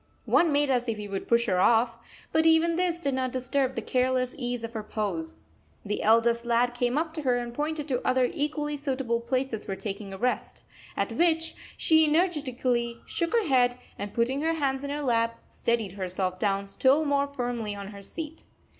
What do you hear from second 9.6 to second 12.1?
for taking a rest; at which she